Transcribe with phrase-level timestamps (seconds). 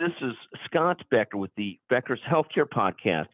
[0.00, 0.32] This is
[0.64, 3.26] Scott Becker with the Becker's Healthcare Podcast.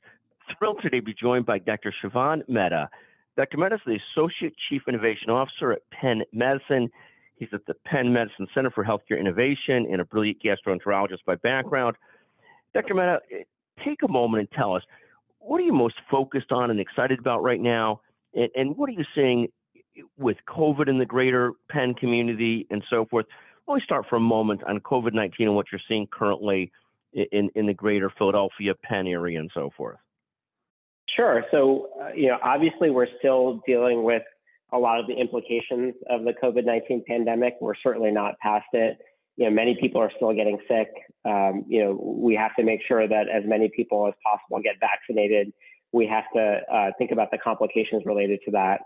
[0.58, 1.94] Thrilled today to be joined by Dr.
[2.02, 2.88] Shivan Mehta.
[3.36, 3.56] Dr.
[3.56, 6.90] Mehta is the Associate Chief Innovation Officer at Penn Medicine.
[7.36, 11.94] He's at the Penn Medicine Center for Healthcare Innovation and a brilliant gastroenterologist by background.
[12.74, 12.94] Dr.
[12.94, 13.44] Mehta, eh,
[13.84, 14.82] take a moment and tell us
[15.38, 18.00] what are you most focused on and excited about right now?
[18.34, 19.46] And, and what are you seeing
[20.18, 23.26] with COVID in the greater Penn community and so forth?
[23.68, 26.70] Let me start for a moment on COVID 19 and what you're seeing currently
[27.12, 29.98] in, in the greater Philadelphia, Penn area, and so forth.
[31.14, 31.44] Sure.
[31.50, 34.22] So, uh, you know, obviously, we're still dealing with
[34.72, 37.54] a lot of the implications of the COVID 19 pandemic.
[37.60, 38.98] We're certainly not past it.
[39.36, 40.88] You know, many people are still getting sick.
[41.24, 44.76] Um, you know, we have to make sure that as many people as possible get
[44.80, 45.52] vaccinated.
[45.92, 48.80] We have to uh, think about the complications related to that.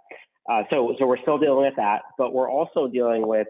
[0.48, 3.46] Uh, so, so we're still dealing with that, but we're also dealing with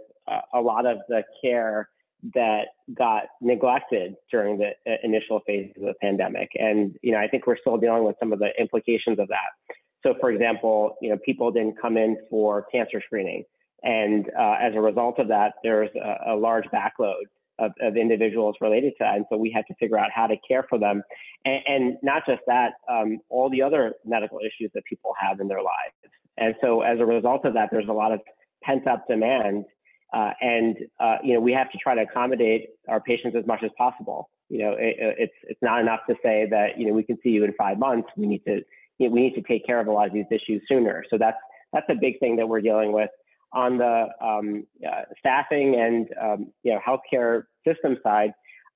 [0.55, 1.89] a lot of the care
[2.35, 6.51] that got neglected during the uh, initial phases of the pandemic.
[6.55, 9.75] And, you know, I think we're still dealing with some of the implications of that.
[10.03, 13.45] So, for example, you know, people didn't come in for cancer screening.
[13.83, 17.23] And uh, as a result of that, there's a, a large backload
[17.59, 19.17] of, of, individuals related to that.
[19.17, 21.03] And so we had to figure out how to care for them.
[21.45, 25.49] And, and not just that, um, all the other medical issues that people have in
[25.49, 25.95] their lives.
[26.37, 28.21] And so as a result of that, there's a lot of
[28.63, 29.65] pent up demand.
[30.13, 33.63] Uh, and, uh, you know, we have to try to accommodate our patients as much
[33.63, 34.29] as possible.
[34.49, 37.31] You know, it, it's, it's not enough to say that, you know, we can see
[37.31, 38.09] you in five months.
[38.17, 38.63] We need to,
[38.99, 41.05] you know, we need to take care of a lot of these issues sooner.
[41.11, 41.37] So that's,
[41.73, 43.11] that's a big thing that we're dealing with
[43.53, 48.33] on the um, uh, staffing and um, you know healthcare system side.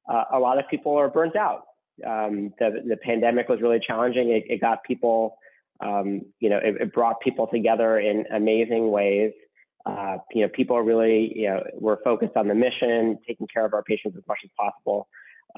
[0.08, 1.62] Uh, a lot of people are burnt out.
[2.06, 4.30] Um, the, the pandemic was really challenging.
[4.30, 5.36] It, it got people
[5.80, 9.32] um, you know, it, it, brought people together in amazing ways.
[9.86, 13.64] Uh, you know, people are really, you know, we're focused on the mission, taking care
[13.64, 15.08] of our patients as much as possible.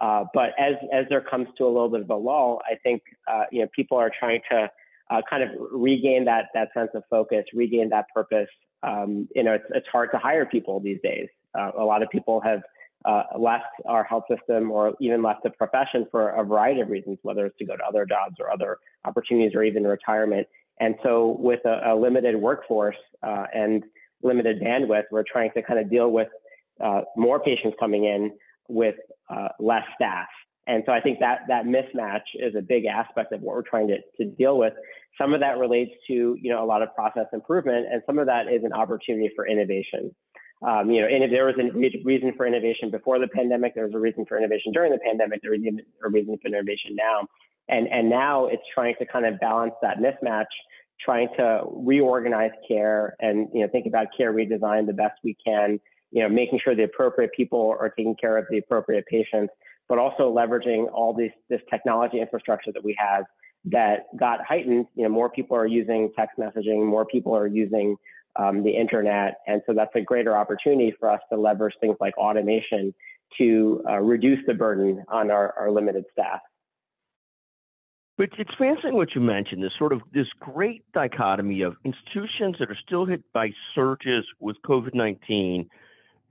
[0.00, 3.02] Uh, but as as there comes to a little bit of a lull, I think
[3.30, 4.70] uh, you know people are trying to
[5.10, 8.48] uh, kind of regain that that sense of focus, regain that purpose.
[8.82, 11.28] Um, you know, it's, it's hard to hire people these days.
[11.58, 12.62] Uh, a lot of people have
[13.06, 17.18] uh, left our health system or even left the profession for a variety of reasons,
[17.22, 20.46] whether it's to go to other jobs or other opportunities or even retirement.
[20.78, 23.84] And so, with a, a limited workforce uh, and
[24.22, 26.28] limited bandwidth, we're trying to kind of deal with
[26.82, 28.32] uh, more patients coming in
[28.68, 28.96] with
[29.30, 30.28] uh, less staff.
[30.66, 33.88] And so I think that that mismatch is a big aspect of what we're trying
[33.88, 34.72] to, to deal with.
[35.16, 38.26] Some of that relates to you know a lot of process improvement, and some of
[38.26, 40.14] that is an opportunity for innovation.
[40.66, 41.70] Um, you know, and if there was a
[42.04, 45.42] reason for innovation before the pandemic, there was a reason for innovation during the pandemic,
[45.42, 47.26] there was a reason for innovation now.
[47.68, 50.46] And, and now it's trying to kind of balance that mismatch,
[51.00, 55.78] trying to reorganize care and, you know, think about care redesign the best we can,
[56.10, 59.52] you know, making sure the appropriate people are taking care of the appropriate patients,
[59.88, 63.24] but also leveraging all this, this technology infrastructure that we have
[63.64, 64.86] that got heightened.
[64.94, 67.96] You know, more people are using text messaging, more people are using
[68.36, 69.38] um, the internet.
[69.46, 72.94] And so that's a greater opportunity for us to leverage things like automation
[73.38, 76.40] to uh, reduce the burden on our, our limited staff.
[78.18, 82.70] But it's fascinating what you mentioned, this sort of this great dichotomy of institutions that
[82.70, 85.68] are still hit by surges with COVID 19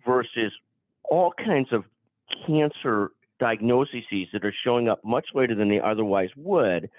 [0.06, 0.52] versus
[1.04, 1.84] all kinds of
[2.48, 6.90] cancer diagnoses that are showing up much later than they otherwise would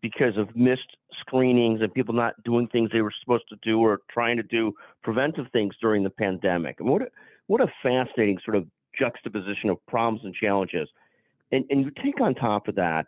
[0.00, 4.00] because of missed screenings and people not doing things they were supposed to do or
[4.08, 4.72] trying to do
[5.02, 6.78] preventive things during the pandemic.
[6.78, 7.08] And what a,
[7.48, 8.66] what a fascinating sort of
[8.96, 10.88] juxtaposition of problems and challenges.
[11.50, 13.06] And, and you take on top of that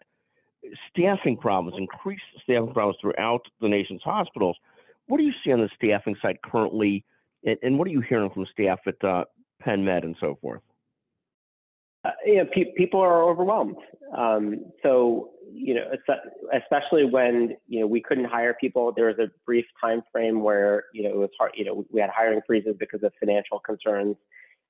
[0.91, 4.57] staffing problems, increased staffing problems throughout the nation's hospitals.
[5.07, 7.05] What do you see on the staffing side currently,
[7.45, 9.25] and, and what are you hearing from staff at uh,
[9.61, 10.61] Penn Med and so forth?
[12.05, 13.77] Uh, you know, pe- people are overwhelmed.
[14.17, 15.85] Um, so you know,
[16.55, 18.93] especially when you know we couldn't hire people.
[18.93, 21.53] There was a brief time frame where you know it was hard.
[21.55, 24.17] You know, we had hiring freezes because of financial concerns.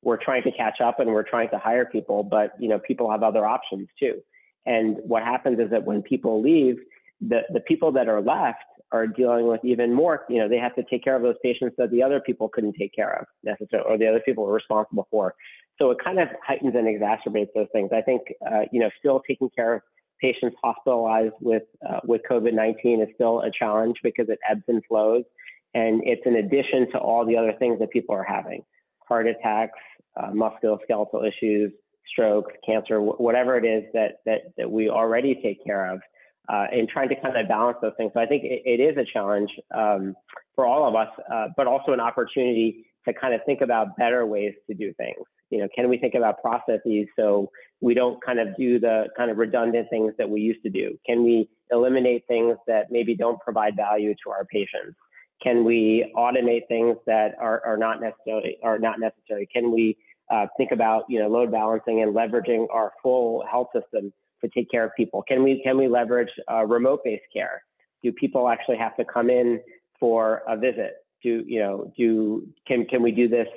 [0.02, 3.10] We're trying to catch up and we're trying to hire people, but you know, people
[3.10, 4.22] have other options too.
[4.66, 6.77] And what happens is that when people leave,
[7.21, 10.24] the the people that are left are dealing with even more.
[10.28, 12.74] You know, they have to take care of those patients that the other people couldn't
[12.74, 15.34] take care of necessarily, or the other people were responsible for.
[15.78, 17.91] So it kind of heightens and exacerbates those things.
[17.92, 19.83] I think, uh, you know, still taking care of
[20.21, 25.24] patients hospitalized with uh, with COVID-19 is still a challenge because it ebbs and flows,
[25.74, 28.63] and it's in addition to all the other things that people are having:
[29.09, 29.78] heart attacks,
[30.16, 31.72] uh, musculoskeletal issues,
[32.10, 36.01] strokes, cancer, whatever it is that that that we already take care of.
[36.48, 38.10] Uh, and trying to kind of balance those things.
[38.12, 40.16] So I think it, it is a challenge um,
[40.57, 44.27] for all of us, uh, but also an opportunity to kind of think about better
[44.27, 45.24] ways to do things.
[45.51, 49.30] You know, can we think about processes so we don't kind of do the kind
[49.30, 50.98] of redundant things that we used to do?
[51.06, 54.97] Can we eliminate things that maybe don't provide value to our patients?
[55.42, 59.48] Can we automate things that are, are not necessarily are not necessary?
[59.53, 59.97] Can we
[60.30, 64.12] uh, think about you know load balancing and leveraging our full health system
[64.42, 65.22] to take care of people?
[65.27, 67.62] Can we can we leverage uh, remote based care?
[68.03, 69.60] Do people actually have to come in
[69.98, 70.94] for a visit?
[71.22, 73.48] Do you know do can can we do this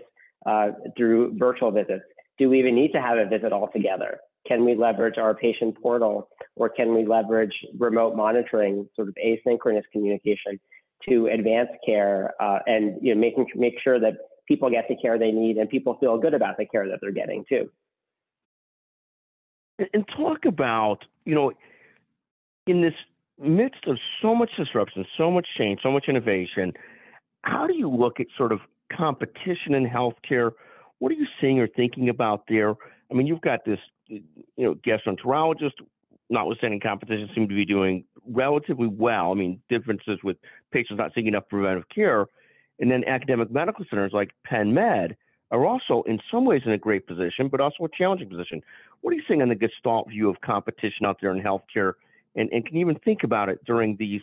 [0.45, 2.03] uh, through virtual visits?
[2.37, 4.19] Do we even need to have a visit altogether?
[4.47, 9.83] Can we leverage our patient portal or can we leverage remote monitoring, sort of asynchronous
[9.93, 10.59] communication
[11.07, 14.15] to advance care uh, and you know, making make sure that
[14.47, 17.11] people get the care they need and people feel good about the care that they're
[17.11, 17.69] getting too.
[19.93, 21.51] And talk about, you know,
[22.67, 22.93] in this
[23.39, 26.73] midst of so much disruption, so much change, so much innovation,
[27.43, 28.59] how do you look at sort of
[28.95, 30.51] competition in healthcare?
[30.99, 32.75] What are you seeing or thinking about there?
[33.11, 34.23] I mean, you've got this, you
[34.57, 35.73] know, gastroenterologist,
[36.29, 39.31] notwithstanding competition, seem to be doing relatively well.
[39.31, 40.37] I mean, differences with
[40.71, 42.27] patients not seeing enough preventive care.
[42.79, 45.15] And then academic medical centers like Penn Med
[45.51, 48.61] are also, in some ways, in a great position, but also a challenging position.
[49.01, 51.93] What are you seeing on the Gestalt view of competition out there in healthcare?
[52.35, 54.21] And, and can you even think about it during these,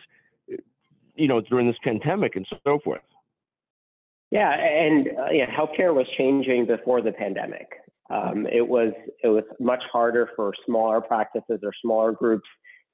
[1.15, 3.03] you know, during this pandemic and so forth?
[4.31, 7.69] Yeah, and uh, yeah, healthcare was changing before the pandemic.
[8.11, 8.93] Um, it was
[9.23, 12.49] it was much harder for smaller practices or smaller groups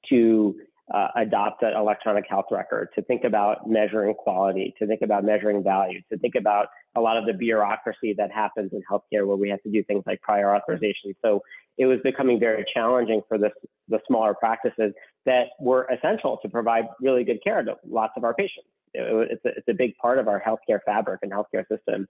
[0.09, 0.55] to
[0.93, 5.63] uh, adopt an electronic health record, to think about measuring quality, to think about measuring
[5.63, 9.49] value, to think about a lot of the bureaucracy that happens in healthcare where we
[9.49, 11.13] have to do things like prior authorization.
[11.21, 11.41] So
[11.77, 13.51] it was becoming very challenging for the,
[13.89, 14.93] the smaller practices
[15.25, 18.67] that were essential to provide really good care to lots of our patients.
[18.93, 22.07] It, it's, a, it's a big part of our healthcare fabric and healthcare system.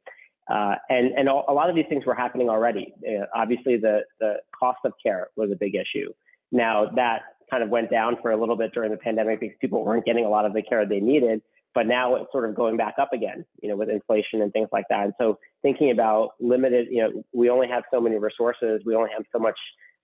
[0.49, 2.93] Uh, and and a lot of these things were happening already.
[3.05, 6.13] Uh, obviously, the, the cost of care was a big issue.
[6.53, 9.83] Now, that kind of went down for a little bit during the pandemic because people
[9.83, 11.41] weren't getting a lot of the care they needed.
[11.73, 14.69] But now it's sort of going back up again, you know, with inflation and things
[14.71, 15.05] like that.
[15.05, 19.11] And so thinking about limited, you know, we only have so many resources, we only
[19.15, 19.57] have so much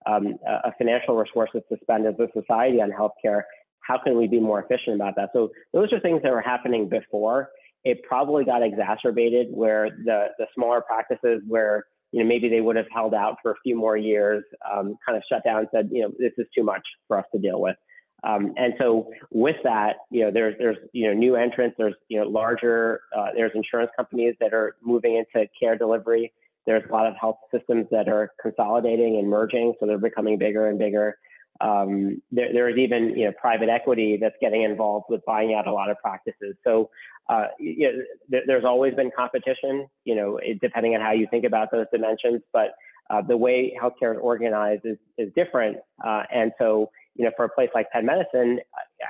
[0.06, 3.42] um, uh, financial resources to spend as a society on healthcare.
[3.80, 5.30] How can we be more efficient about that?
[5.34, 7.50] So those are things that were happening before.
[7.84, 12.76] It probably got exacerbated where the the smaller practices where you know, maybe they would
[12.76, 15.90] have held out for a few more years, um, kind of shut down and said,
[15.92, 17.76] you know, this is too much for us to deal with.
[18.24, 22.22] Um, and so with that, you know, there's there's you know new entrants, there's you
[22.22, 26.32] know larger, uh, there's insurance companies that are moving into care delivery.
[26.66, 30.70] There's a lot of health systems that are consolidating and merging, so they're becoming bigger
[30.70, 31.18] and bigger.
[31.62, 35.68] Um, there, there is even you know private equity that's getting involved with buying out
[35.68, 36.56] a lot of practices.
[36.64, 36.90] So
[37.30, 39.88] uh, you know, th- there's always been competition.
[40.06, 42.76] You know, it, depending on how you think about those dimensions, but
[43.10, 45.78] uh, the way healthcare is organized is is different.
[46.04, 48.60] Uh, and so you know, for a place like Penn Medicine,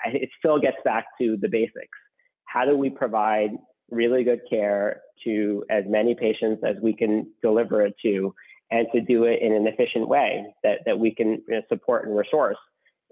[0.06, 1.98] it still gets back to the basics.
[2.46, 3.52] How do we provide
[3.90, 8.34] really good care to as many patients as we can deliver it to?
[8.74, 12.08] And to do it in an efficient way that, that we can you know, support
[12.08, 12.58] and resource.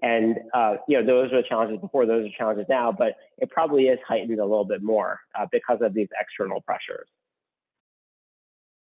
[0.02, 3.48] And uh, you know, those are the challenges before, those are challenges now, but it
[3.48, 7.06] probably is heightened a little bit more uh, because of these external pressures.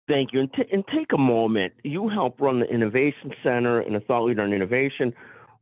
[0.06, 0.40] Thank you.
[0.40, 1.75] And, t- and, take a moment.
[1.82, 5.12] You help run the Innovation Center and a thought leader on innovation.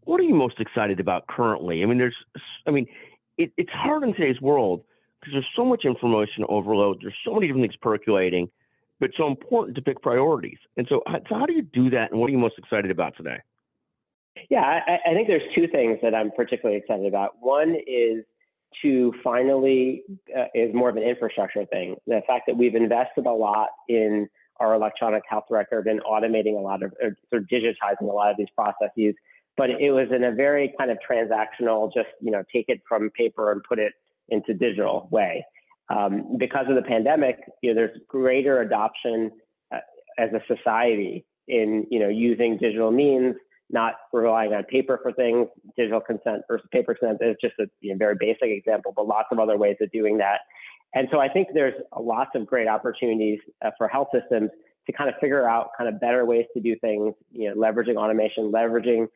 [0.04, 1.82] What are you most excited about currently?
[1.82, 2.14] I mean, there's,
[2.66, 2.87] I mean,
[3.38, 4.85] it, it's hard in today's world
[5.18, 6.99] because there's so much information overload.
[7.00, 8.49] There's so many different things percolating
[9.00, 10.59] but so important to pick priorities.
[10.76, 13.17] And so, so how do you do that, and what are you most excited about
[13.17, 13.38] today?
[14.50, 17.35] Yeah, I, I think there's two things that I'm particularly excited about.
[17.41, 18.25] One is
[18.83, 20.03] to finally
[20.37, 21.97] uh, is more of an infrastructure thing.
[22.07, 24.29] The fact that we've invested a lot in
[24.61, 28.31] our electronic health record and automating a lot of or sort of digitizing a lot
[28.31, 29.15] of these processes,
[29.57, 33.11] but it was in a very kind of transactional, just you know, take it from
[33.11, 33.93] paper and put it
[34.29, 35.45] into digital way.
[35.88, 39.31] Um, because of the pandemic, you know, there's greater adoption
[39.73, 39.78] uh,
[40.19, 43.37] as a society in you know using digital means,
[43.71, 45.49] not relying on paper for things.
[45.76, 49.28] Digital consent versus paper consent is just a you know, very basic example, but lots
[49.31, 50.40] of other ways of doing that.
[50.95, 54.50] And so I think there's lots of great opportunities uh, for health systems
[54.87, 57.97] to kind of figure out kind of better ways to do things, you know, leveraging
[57.97, 59.07] automation, leveraging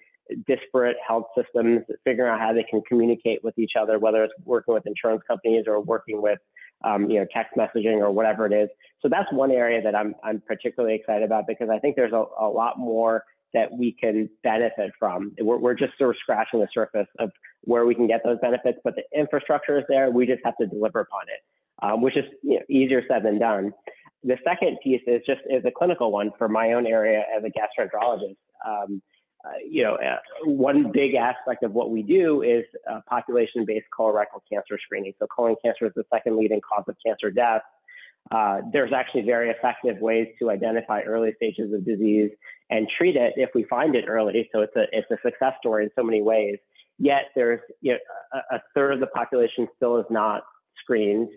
[0.47, 4.75] disparate health systems, figuring out how they can communicate with each other, whether it's working
[4.75, 6.39] with insurance companies or working with
[6.85, 8.69] um, you know, text messaging or whatever it is.
[9.03, 12.25] So that's one area that I'm, I'm particularly excited about because I think there's a,
[12.39, 15.33] a lot more that we can benefit from.
[15.41, 17.31] We're, we're just sort of scratching the surface of
[17.63, 20.11] where we can get those benefits, but the infrastructure is there.
[20.11, 23.39] We just have to deliver upon it, um, which is you know, easier said than
[23.39, 23.73] done.
[24.23, 27.49] The second piece is just is a clinical one for my own area as a
[27.49, 28.37] gastroenterologist.
[28.67, 29.03] Um,
[29.45, 34.41] uh, you know, uh, one big aspect of what we do is uh, population-based colorectal
[34.51, 35.13] cancer screening.
[35.19, 37.63] So colon cancer is the second leading cause of cancer death.
[38.31, 42.31] Uh, there's actually very effective ways to identify early stages of disease
[42.69, 44.49] and treat it if we find it early.
[44.53, 46.59] So it's a it's a success story in so many ways.
[46.99, 47.99] Yet there's you know,
[48.35, 50.43] a, a third of the population still is not
[50.83, 51.29] screened.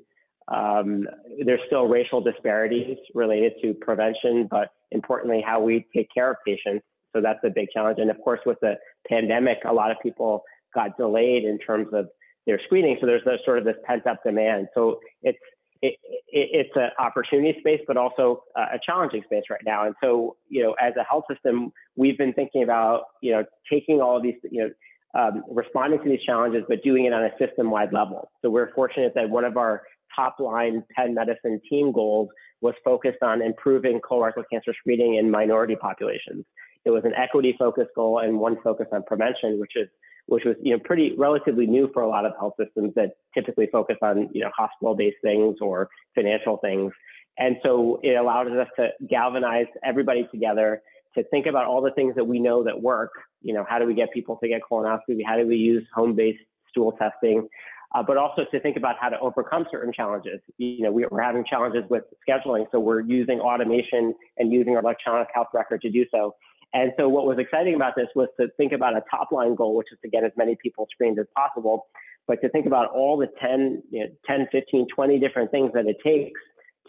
[0.50, 1.08] Um,
[1.46, 6.86] there's still racial disparities related to prevention, but importantly, how we take care of patients.
[7.14, 8.00] So that's a big challenge.
[8.00, 8.76] And of course, with the
[9.08, 10.44] pandemic, a lot of people
[10.74, 12.08] got delayed in terms of
[12.46, 12.98] their screening.
[13.00, 14.68] So there's sort of this pent up demand.
[14.74, 15.38] So it's
[15.82, 15.96] it,
[16.30, 19.86] it, it's an opportunity space, but also a challenging space right now.
[19.86, 24.00] And so, you know, as a health system, we've been thinking about, you know, taking
[24.00, 24.70] all of these, you know,
[25.16, 28.32] um, responding to these challenges, but doing it on a system-wide level.
[28.42, 29.84] So we're fortunate that one of our
[30.16, 32.30] top line Penn Medicine team goals
[32.62, 36.46] was focused on improving colorectal cancer screening in minority populations.
[36.86, 39.88] It was an equity focused goal and one focus on prevention, which is
[40.28, 43.68] which was you know pretty relatively new for a lot of health systems that typically
[43.72, 46.92] focus on you know hospital based things or financial things.
[47.38, 50.82] And so it allowed us to galvanize everybody together
[51.16, 53.12] to think about all the things that we know that work.
[53.42, 55.22] You know, how do we get people to get colonoscopy?
[55.26, 57.48] How do we use home-based stool testing?
[57.96, 60.40] Uh, but also to think about how to overcome certain challenges.
[60.58, 64.82] You know, we, are having challenges with scheduling, so we're using automation and using our
[64.82, 66.36] electronic health record to do so.
[66.74, 69.76] And so what was exciting about this was to think about a top line goal,
[69.76, 71.88] which is to get as many people screened as possible,
[72.28, 75.86] but to think about all the 10, you know, 10, 15, 20 different things that
[75.86, 76.40] it takes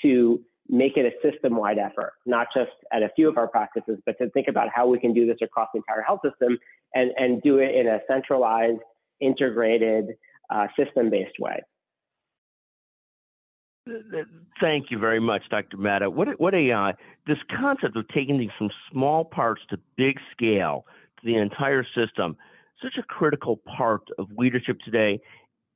[0.03, 3.99] to make it a system wide effort, not just at a few of our practices,
[4.07, 6.59] but to think about how we can do this across the entire health system
[6.95, 8.81] and, and do it in a centralized,
[9.21, 10.17] integrated,
[10.50, 11.61] uh, system based way.
[14.61, 15.76] Thank you very much, Dr.
[15.76, 16.09] Mehta.
[16.09, 16.93] What a, what a uh,
[17.26, 20.87] this concept of taking these from small parts to big scale
[21.21, 22.37] to the entire system,
[22.83, 25.21] such a critical part of leadership today,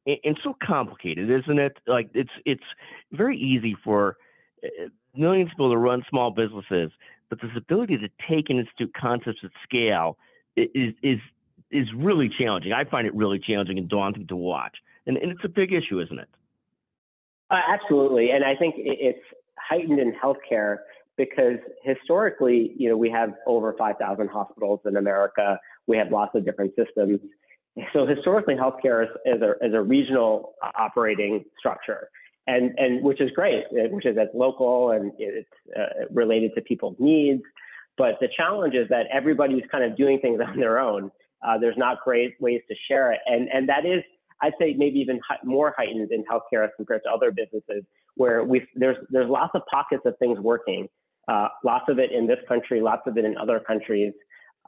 [0.07, 1.77] and, and so complicated, isn't it?
[1.87, 2.65] Like it's it's
[3.13, 4.17] very easy for
[4.65, 6.91] uh, millions of people to run small businesses,
[7.29, 10.17] but this ability to take and institute concepts at scale
[10.57, 11.19] is is
[11.71, 12.73] is really challenging.
[12.73, 16.01] I find it really challenging and daunting to watch, and, and it's a big issue,
[16.01, 16.29] isn't it?
[17.51, 19.25] Uh, absolutely, and I think it's
[19.59, 20.79] heightened in healthcare
[21.17, 25.59] because historically, you know, we have over 5,000 hospitals in America.
[25.87, 27.21] We have lots of different systems.
[27.93, 32.09] So historically, healthcare is, is, a, is a regional operating structure,
[32.47, 36.61] and and which is great, uh, which is as local and it's uh, related to
[36.63, 37.43] people's needs.
[37.97, 41.11] But the challenge is that everybody's kind of doing things on their own.
[41.47, 44.03] Uh, there's not great ways to share it, and and that is
[44.43, 48.67] I'd say maybe even more heightened in healthcare as compared to other businesses, where we
[48.75, 50.89] there's there's lots of pockets of things working,
[51.29, 54.13] uh, lots of it in this country, lots of it in other countries.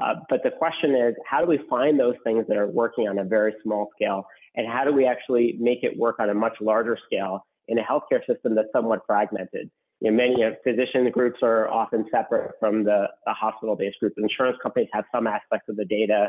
[0.03, 3.19] Uh, but the question is, how do we find those things that are working on
[3.19, 4.25] a very small scale,
[4.57, 7.83] and how do we actually make it work on a much larger scale in a
[7.83, 9.71] healthcare system that's somewhat fragmented?
[10.01, 14.15] You know, many of physician groups are often separate from the, the hospital-based group.
[14.17, 16.29] Insurance companies have some aspects of the data.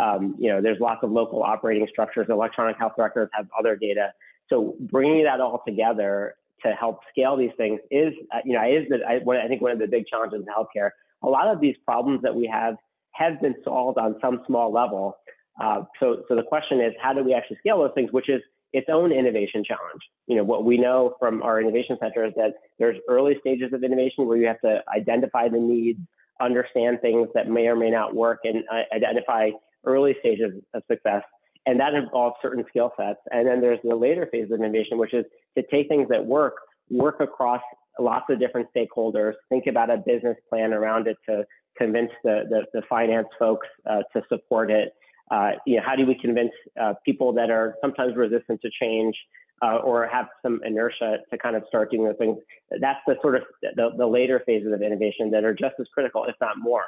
[0.00, 2.26] Um, you know, there's lots of local operating structures.
[2.30, 4.06] Electronic health records have other data.
[4.48, 8.88] So bringing that all together to help scale these things is, uh, you know, is
[8.88, 10.90] the, I, I think one of the big challenges in healthcare.
[11.22, 12.76] A lot of these problems that we have
[13.12, 15.16] have been solved on some small level.
[15.62, 18.10] Uh, so, so the question is, how do we actually scale those things?
[18.12, 18.40] Which is
[18.72, 20.02] its own innovation challenge.
[20.26, 23.82] You know, what we know from our innovation center is that there's early stages of
[23.82, 25.98] innovation where you have to identify the needs,
[26.40, 29.50] understand things that may or may not work, and uh, identify
[29.84, 31.22] early stages of success.
[31.66, 33.20] And that involves certain skill sets.
[33.30, 35.24] And then there's the later phase of innovation, which is
[35.56, 36.54] to take things that work,
[36.88, 37.60] work across
[37.98, 41.44] lots of different stakeholders, think about a business plan around it to
[41.76, 44.92] convince the, the, the finance folks uh, to support it.
[45.30, 49.14] Uh, you know, how do we convince uh, people that are sometimes resistant to change
[49.62, 52.38] uh, or have some inertia to kind of start doing the things?
[52.80, 56.24] That's the sort of the, the later phases of innovation that are just as critical,
[56.24, 56.84] if not more.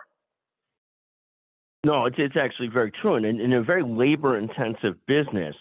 [1.85, 3.17] No, it's it's actually very true.
[3.17, 5.57] And in, in a very labor intensive business,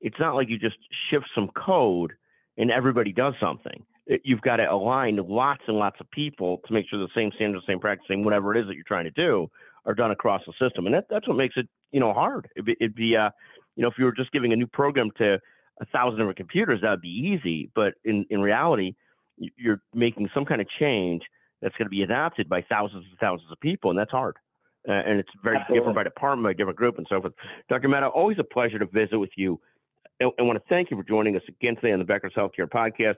[0.00, 0.76] it's not like you just
[1.10, 2.12] shift some code
[2.56, 3.84] and everybody does something.
[4.06, 7.32] It, you've got to align lots and lots of people to make sure the same
[7.34, 9.50] standards, same practice, same whatever it is that you're trying to do
[9.84, 10.86] are done across the system.
[10.86, 12.48] And that, that's what makes it, you know, hard.
[12.54, 13.30] It'd be, it'd be uh,
[13.74, 15.40] you know, if you were just giving a new program to
[15.80, 17.70] a thousand different computers, that would be easy.
[17.74, 18.94] But in, in reality,
[19.36, 21.22] you're making some kind of change
[21.60, 24.36] that's going to be adopted by thousands and thousands of people, and that's hard
[24.88, 25.80] uh, and it's very Absolutely.
[25.80, 27.32] different by department, by different group, and so forth.
[27.68, 27.88] Dr.
[27.88, 29.60] Mehta, always a pleasure to visit with you.
[30.20, 32.68] I, I want to thank you for joining us again today on the Becker's Healthcare
[32.68, 33.16] Podcast.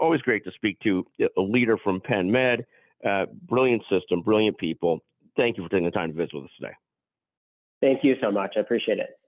[0.00, 2.64] Always great to speak to a leader from Penn Med.
[3.06, 5.00] Uh, brilliant system, brilliant people.
[5.36, 6.74] thank you for taking the time to visit with us today.
[7.80, 8.52] Thank you so much.
[8.56, 9.18] I appreciate it.